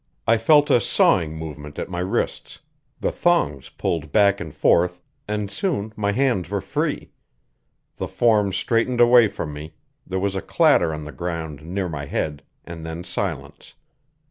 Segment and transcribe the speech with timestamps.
[0.25, 2.57] I felt a sawing movement at my wrists;
[2.99, 7.11] the thongs pulled back and forth, and soon my hands were free.
[7.97, 9.75] The form straightened away from me,
[10.07, 13.75] there was a clatter on the ground near my head, and then silence.